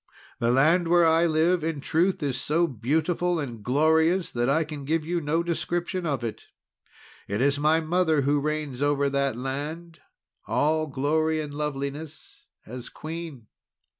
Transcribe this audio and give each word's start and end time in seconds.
The 0.39 0.49
land 0.49 0.87
where 0.87 1.05
I 1.05 1.27
live, 1.27 1.63
in 1.63 1.79
truth, 1.79 2.23
is 2.23 2.41
so 2.41 2.65
beautiful 2.65 3.39
and 3.39 3.61
glorious 3.63 4.31
that 4.31 4.49
I 4.49 4.63
can 4.63 4.83
give 4.83 5.05
you 5.05 5.21
no 5.21 5.43
description 5.43 6.07
of 6.07 6.23
it. 6.23 6.47
It 7.27 7.39
is 7.39 7.59
my 7.59 7.81
mother 7.81 8.21
who 8.21 8.39
reigns 8.39 8.81
over 8.81 9.11
that 9.11 9.35
land, 9.35 9.99
all 10.47 10.87
glory 10.87 11.39
and 11.39 11.53
loveliness 11.53 12.47
as 12.65 12.89
Queen." 12.89 13.45